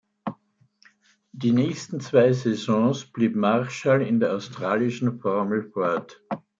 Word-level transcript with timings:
Die 1.31 1.51
nächsten 1.51 1.99
zwei 1.99 2.33
Saisons 2.33 3.05
blieb 3.05 3.35
Marshall 3.35 4.01
in 4.01 4.19
der 4.19 4.33
australischen 4.33 5.19
Formel 5.19 5.69
Ford. 5.71 6.23